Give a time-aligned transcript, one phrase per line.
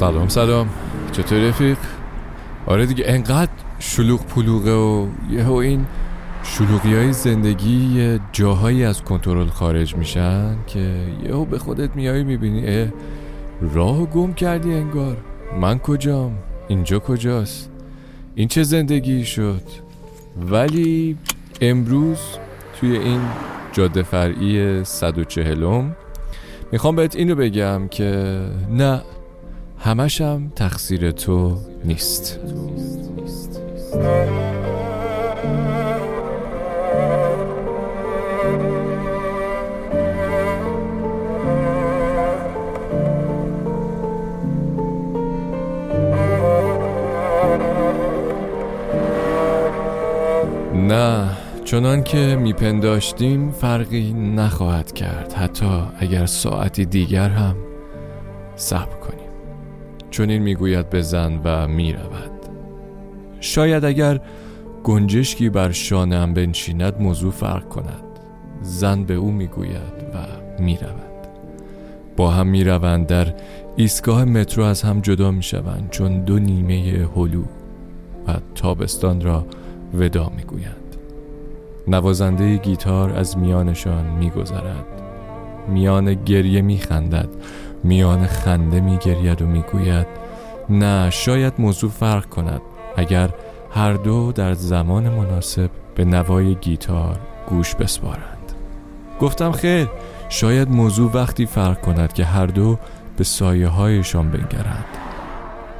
[0.00, 0.68] سلام سلام.
[1.12, 1.78] چطور رفیق؟
[2.66, 5.86] آره دیگه انقدر شلوغ پلوغه و یهو این
[6.42, 12.92] شلوغی های زندگی یه جاهایی از کنترل خارج میشن که یهو به خودت میایی می‌بینی
[13.74, 15.16] راه گم کردی انگار.
[15.60, 16.32] من کجام؟
[16.68, 17.70] اینجا کجاست؟
[18.34, 19.62] این چه زندگی شد؟
[20.50, 21.16] ولی
[21.60, 22.18] امروز
[22.80, 23.20] توی این
[23.72, 25.82] جاده فرعی 140
[26.72, 29.02] می‌خوام بهت اینو بگم که نه
[29.82, 32.40] همشم تقصیر تو نیست.
[50.74, 51.30] نه
[51.64, 55.32] چنان که میپنداشتیم فرقی نخواهد کرد.
[55.32, 57.56] حتی اگر ساعتی دیگر هم
[58.56, 59.19] صبر کنیم.
[60.10, 62.30] چون این می‌گوید بزن و می‌رود.
[63.40, 64.20] شاید اگر
[64.84, 68.02] گنجشکی بر شانم بنشیند موضوع فرق کند.
[68.62, 70.16] زن به او می‌گوید و
[70.62, 71.00] می‌رود.
[72.16, 73.34] با هم می‌روند در
[73.76, 77.42] ایستگاه مترو از هم جدا می‌شوند چون دو نیمه هلو
[78.28, 79.46] و تابستان را
[79.94, 80.96] ودا می‌گویند.
[81.88, 84.86] نوازنده گیتار از میانشان میگذرد.
[85.68, 87.28] میان گریه میخندد.
[87.84, 90.06] میان خنده میگرید و می‌گوید
[90.70, 92.60] نه شاید موضوع فرق کند.
[92.96, 93.30] اگر
[93.70, 98.52] هر دو در زمان مناسب به نوای گیتار گوش بسپارند.
[99.20, 99.88] گفتم خیر
[100.28, 102.78] شاید موضوع وقتی فرق کند که هر دو
[103.16, 104.84] به سایه هایشان بنگرند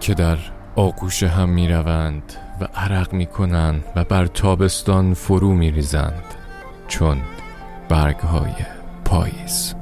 [0.00, 0.38] که در
[0.76, 6.24] آغوش هم می روند و عرق می کنند و بر تابستان فرو می ریزند
[6.88, 7.18] چون
[7.88, 8.52] برگ های
[9.04, 9.77] پاییز.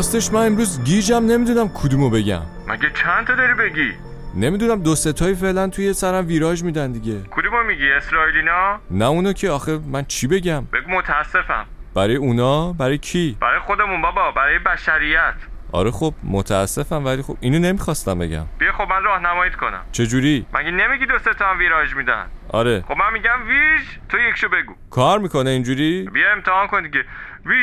[0.00, 2.42] راستش من امروز گیجم نمی‌دونم کدومو بگم.
[2.68, 3.92] مگه چند تا داری بگی؟
[4.34, 7.20] نمی‌دونم دو ستایی فعلا توی سرم ویراژ میدن دیگه.
[7.30, 11.66] کدومو میگی اسرائیلینا؟ نه اونو که آخه من چی بگم؟ بگو متاسفم.
[11.94, 15.34] برای اونا؟ برای کی؟ برای خودمون بابا برای بشریت.
[15.72, 18.46] آره خب متاسفم ولی خب اینو نمی‌خواستم بگم.
[18.58, 19.82] بیا خب من راهنماییت کنم.
[19.92, 22.84] چجوری؟ مگه نمیگی دو سه تا هم ویراژ میدن؟ آره.
[22.88, 24.74] خب من میگم ویژ تو یکشو بگو.
[24.90, 27.04] کار می‌کنه اینجوری؟ بیا امتحان کن دیگه.
[27.46, 27.60] ویژ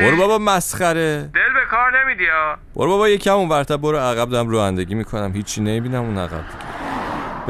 [0.00, 1.30] برو بابا مسخره.
[1.34, 2.56] دل به کار نمیدی ها.
[2.76, 3.76] برو بابا یکم اون ورتر.
[3.76, 5.32] برو عقب دارم رانندگی می‌کنم.
[5.34, 6.44] هیچی نمی‌بینم اون عقب.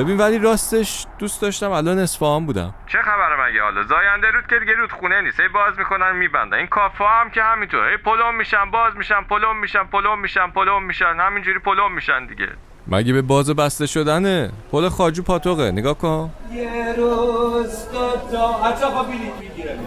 [0.00, 2.74] ببین ولی راستش دوست داشتم الان اصفهان بودم.
[2.86, 5.40] چه خبره مگه حالا؟ زاینده رود که دیگه رود خونه نیست.
[5.40, 6.56] هی باز می‌کنن میبندن.
[6.56, 7.90] این کافه هم که همینطور.
[7.90, 11.16] هی پلم میشن باز میشن پلم میشن پلم میشن پلم میشن.
[11.20, 12.48] همینجوری پلم میشن دیگه.
[12.88, 15.70] مگه به باز بسته شدنه؟ پل خاجو پاتوقه.
[15.70, 16.30] نگاه کن.
[16.52, 18.52] یه روز دو تا.
[18.52, 19.78] حتی می‌گیره.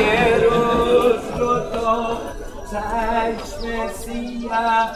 [0.00, 2.20] یه روز دو تا.
[2.70, 4.90] چشم سیاه.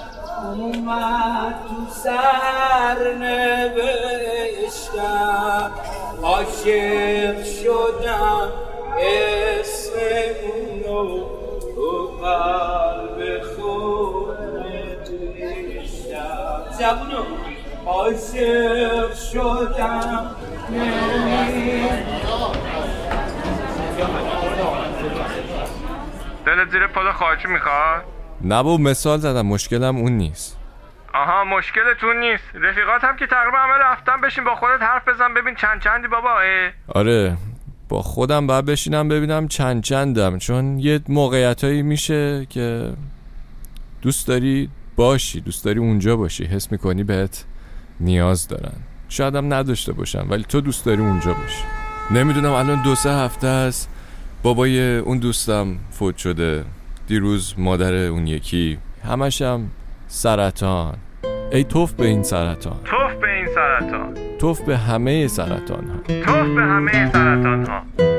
[0.44, 2.98] اومد تو سر
[3.68, 4.98] نوشتم
[6.22, 8.48] عاشق شدم
[8.98, 9.96] اسم
[10.42, 11.04] اونو
[11.74, 11.88] تو
[12.22, 16.58] قلب خود نوشتم.
[16.70, 17.22] زبونو
[17.86, 20.24] عاشق شدم.
[26.46, 28.02] دلت زیر پل خاجو می‌خواد؟
[28.40, 29.46] نه با مثال زدم.
[29.46, 30.58] مشکلم اون نیست.
[31.14, 32.44] آها مشکلتون نیست.
[32.54, 36.40] رفیقات هم که تقریبا همه رفتن بشین با خودت حرف بزن ببین چند چندی بابا.
[36.40, 36.70] اه.
[36.88, 37.36] آره
[37.88, 40.38] با خودم باید بشینم ببینم چند چندم.
[40.38, 42.92] چون یه موقعیتایی میشه که
[44.02, 46.44] دوست داری باشی دوست داری اونجا باشی.
[46.44, 47.44] حس می‌کنی بهت
[48.00, 48.74] نیاز دارن.
[49.08, 51.64] شاید هم نداشته باشن ولی تو دوست داری اونجا باشی.
[52.10, 53.90] نمی‌دونم الان دو سه هفته است.
[54.42, 56.64] بابای اون دوستم فوت شده.
[57.08, 59.70] دیروز مادر اون یکی همشم
[60.06, 60.94] سرطان.
[61.52, 62.80] ای توف به این سرطان.
[62.84, 64.14] توف به این سرطان.
[64.38, 68.17] توف به همه سرطان ها توف به همه سرطان ها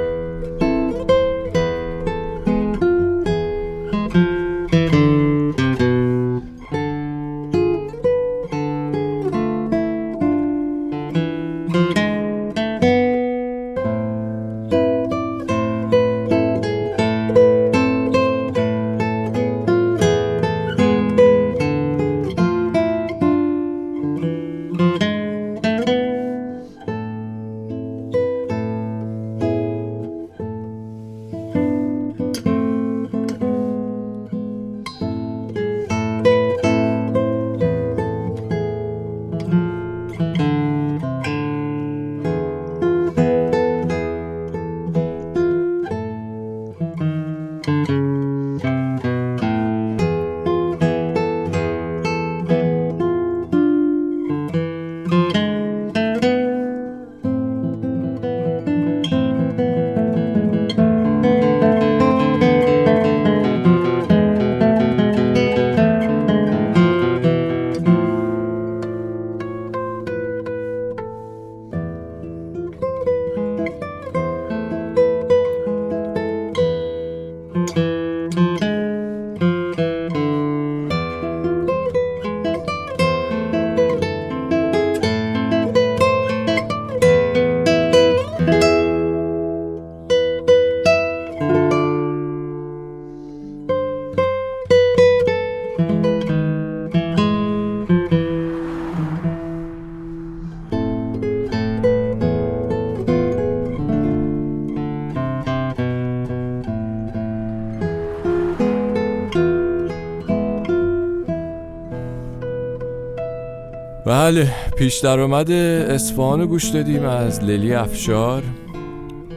[114.29, 118.43] بله پیش درآمد اصفهان گوش دادیم از لیلی افشار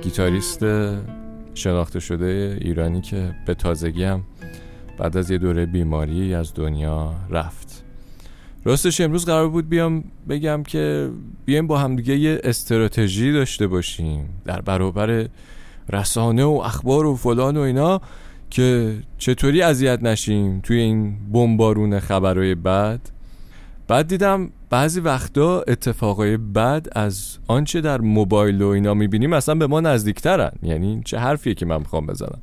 [0.02, 0.64] گیتاریست
[1.54, 4.22] شناخته شده ایرانی که به تازگی هم
[4.98, 7.84] بعد از یه دوره بیماری از دنیا رفت.
[8.64, 11.10] راستش امروز قرار بود بیام بگم که
[11.44, 15.28] بیایم با همدیگه یه استراتژی داشته باشیم در برابر
[15.88, 18.00] رسانه و اخبار و فلان و اینا
[18.50, 23.00] که چطوری اذیت نشیم توی این بمبارون خبرهای بد
[23.88, 29.66] بعد دیدم بعضی وقتا اتفاقای بد از آنچه در موبایل و اینا می‌بینیم اصلا به
[29.66, 30.52] ما نزدیکترن.
[30.62, 32.38] یعنی چه حرفیه که من می‌خوام بزنم.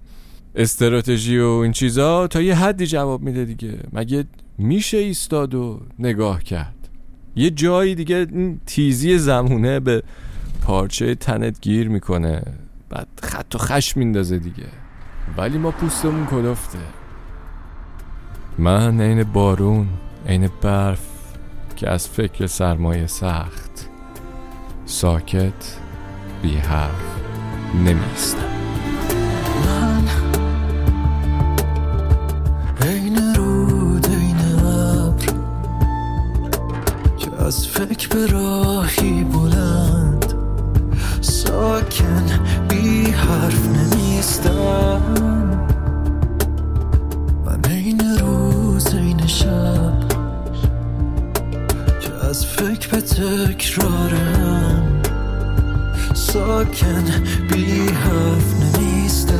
[0.56, 3.80] استراتژی و این چیزا تا یه حدی جواب میده دیگه.
[3.94, 4.26] مگه
[4.58, 6.76] میشه ایستاد و نگاه کرد؟
[7.36, 10.04] یه جایی دیگه این تیزی زمونه به
[10.62, 12.42] پارچه تنت گیر می‌کنه.
[12.90, 14.68] بعد خط و خش میندازه دیگه.
[15.38, 16.80] ولی ما پوستمون کلفته.
[18.58, 19.88] من عین بارون
[20.28, 21.09] عین برف.
[21.80, 23.90] که از فکر سرمایه سخت
[24.86, 25.78] ساکت
[26.42, 27.20] بی حرف
[27.86, 28.38] نمیستم
[29.66, 30.04] من
[32.82, 35.26] عین رود عین ابر
[37.18, 40.34] که از فکر به راهی بلند
[41.22, 42.26] ساکن
[42.70, 45.02] بی حرف نمیستم
[47.46, 49.59] من عین روز عین شب
[52.60, 54.84] فکر به تکرارم.
[56.14, 57.06] ساکن
[57.54, 59.39] بی حرف نمیستم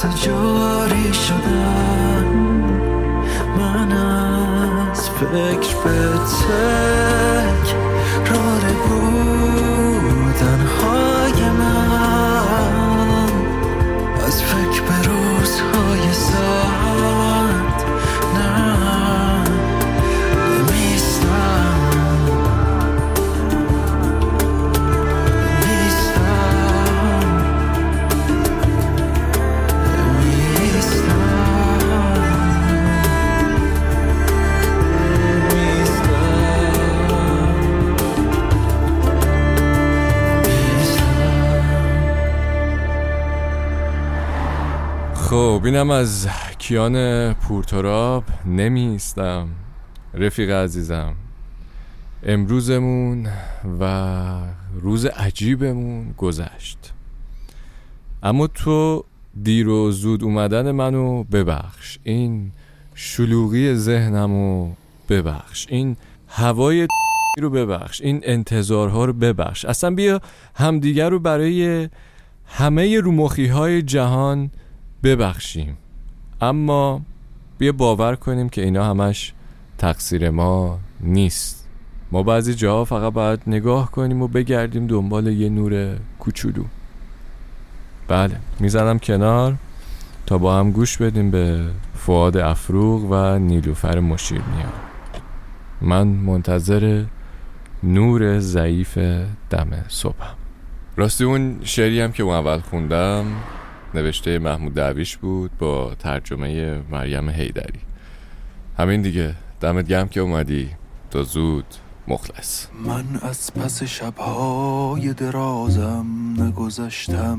[0.00, 2.24] سجاری شدن
[3.58, 6.26] من از فکر به
[45.64, 49.48] اینم از کیان پورتراب نمیستم
[50.14, 51.14] رفیق عزیزم
[52.22, 53.28] امروزمون
[53.80, 54.42] و
[54.74, 56.92] روز عجیبمون گذشت.
[58.22, 59.04] اما تو
[59.42, 61.98] دیر و زود اومدن منو ببخش.
[62.02, 62.52] این
[62.94, 64.72] شلوغی ذهنمو
[65.08, 65.66] ببخش.
[65.70, 65.96] این
[66.28, 66.86] هوای
[67.38, 68.00] رو ببخش.
[68.00, 69.64] این انتظارها رو ببخش.
[69.64, 70.20] اصلا بیا
[70.54, 71.88] همدیگر رو برای
[72.46, 74.50] همه رومخی های جهان
[75.02, 75.76] ببخشیم.
[76.40, 77.00] اما
[77.58, 79.32] بیا باور کنیم که اینا همش
[79.78, 81.68] تقصیر ما نیست.
[82.12, 86.64] ما بعضی جاها فقط باید نگاه کنیم و بگردیم دنبال یه نور کوچولو.
[88.08, 89.56] بله می‌زنم کنار
[90.26, 94.42] تا با هم گوش بدیم به فعاد افروغ و نیلوفر مشیر
[95.80, 97.04] من منتظر
[97.82, 98.98] نور ضعیف
[99.50, 100.34] دم صبحم.
[100.96, 103.24] راستی اون شعری هم که اون اول خوندم
[103.94, 107.80] نوشته محمود دعویش بود با ترجمه مریم هیدری
[108.78, 109.34] همین دیگه.
[109.60, 110.70] دمت گم که اومدی.
[111.10, 111.64] تا زود
[112.08, 112.66] مخلص.
[112.86, 116.06] من از پس شبهای درازم
[116.38, 117.38] نگذشتم.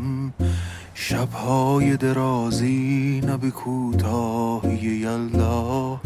[0.94, 6.02] شبهای درازی نبی کوتاهی یلدا.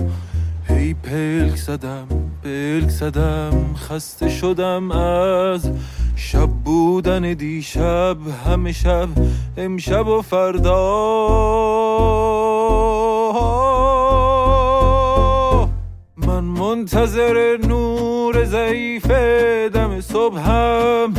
[1.05, 2.07] پلک زدم
[2.43, 5.71] پلک زدم خسته شدم از
[6.15, 9.09] شب بودن دیشب همه شب
[9.57, 10.75] امشب و فردا.
[16.17, 19.11] من منتظر نور ضعیف
[19.73, 21.13] دم صبحم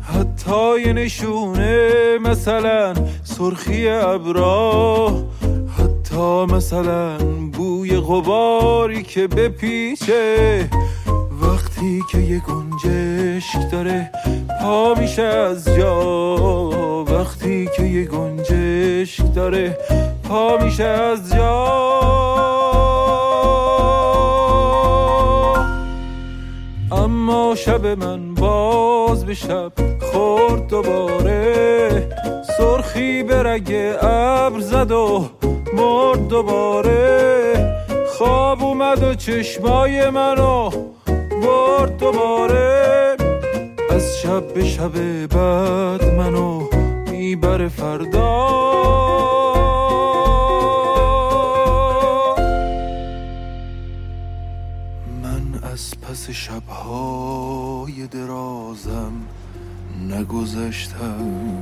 [0.00, 5.08] حتی نشونه مثلا سرخی ابرا
[5.78, 7.18] حتی مثلا
[8.02, 10.68] غباری که بپیچه.
[11.42, 14.10] وقتی که یه گنجشک داره
[14.62, 17.02] پا میشه از جا.
[17.02, 19.78] وقتی که یه گنجشک داره
[20.28, 21.82] پا میشه از جا.
[26.92, 29.72] اما شب من باز به شب
[30.12, 32.08] خورد دوباره.
[32.58, 35.28] سرخی به رگ ابر زد و
[35.74, 37.51] مرد دوباره.
[38.22, 40.70] خواب اومد و چشمای منو
[41.42, 43.16] برد دوباره.
[43.90, 46.68] از شب به شب بعد منو
[47.10, 48.48] می‌بره فردا.
[55.22, 59.12] من از پس شبهای درازم
[60.10, 61.52] نگذشتم.